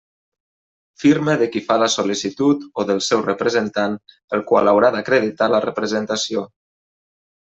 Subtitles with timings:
[1.01, 3.97] Firma de qui fa la sol·licitud o del seu representant,
[4.39, 6.45] el qual haurà d'acreditar la representació.